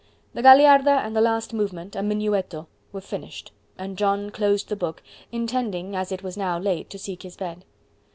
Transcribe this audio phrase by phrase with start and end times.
[0.33, 5.03] The Gagliarda and the last movement, a Minuetto, were finished, and John closed the book,
[5.31, 7.63] intending, as it was now late, to seek his bed.